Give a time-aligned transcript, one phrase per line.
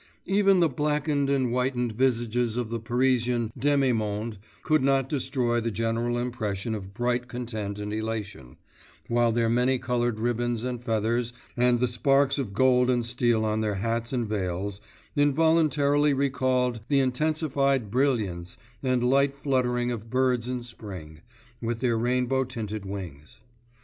[0.25, 5.69] Even the blackened and whitened visages of the Parisian demi monde could not destroy the
[5.69, 8.57] general impression of bright content and elation,
[9.09, 13.61] while their many coloured ribbons and feathers and the sparks of gold and steel on
[13.61, 14.81] their hats and veils
[15.15, 21.21] involuntarily recalled the intensified brilliance and light fluttering of birds in spring,
[21.61, 23.41] with their rainbow tinted wings.